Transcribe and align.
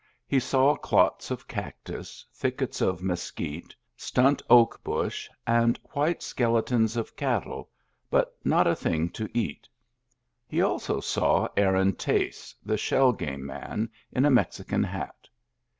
He 0.25 0.39
saw 0.39 0.75
clots 0.75 1.29
of 1.29 1.47
cactus, 1.47 2.25
thickets 2.33 2.81
of 2.81 3.03
mesquite, 3.03 3.75
stunt 3.95 4.41
oak 4.49 4.83
bush, 4.83 5.29
and 5.45 5.77
white 5.93 6.23
skeletons 6.23 6.97
of 6.97 7.15
cattle, 7.15 7.69
but 8.09 8.35
not 8.43 8.65
a 8.65 8.75
thing 8.75 9.09
to 9.09 9.29
eat 9.31 9.69
He 10.47 10.59
also 10.59 11.01
saw 11.01 11.49
Aaron 11.55 11.93
Tace, 11.93 12.55
the 12.65 12.77
shell 12.77 13.11
game 13.13 13.45
man, 13.45 13.91
in 14.11 14.25
a 14.25 14.31
Mexican 14.31 14.83
hat. 14.83 15.29